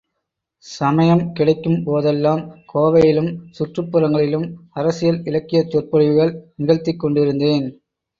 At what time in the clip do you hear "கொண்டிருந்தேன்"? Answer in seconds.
6.99-7.67